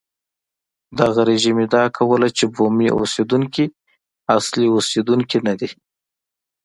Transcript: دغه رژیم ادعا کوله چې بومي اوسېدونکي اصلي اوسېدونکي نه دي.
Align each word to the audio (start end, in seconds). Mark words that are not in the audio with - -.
دغه 0.99 1.21
رژیم 1.31 1.57
ادعا 1.63 1.85
کوله 1.97 2.27
چې 2.37 2.45
بومي 2.55 2.87
اوسېدونکي 2.97 3.65
اصلي 4.37 4.67
اوسېدونکي 4.75 5.37
نه 5.47 5.53
دي. 5.59 5.69